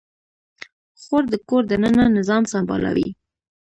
خور 1.03 1.23
د 1.31 1.33
کور 1.47 1.63
دننه 1.71 2.05
نظام 2.17 2.43
سمبالوي. 2.53 3.09